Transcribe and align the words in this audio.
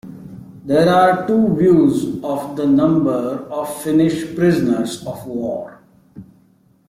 There 0.65 0.89
are 0.89 1.27
two 1.27 1.55
views 1.57 2.15
of 2.23 2.55
the 2.55 2.65
number 2.65 3.45
of 3.51 3.83
Finnish 3.83 4.33
prisoners 4.35 5.05
of 5.05 5.27
war. 5.27 5.83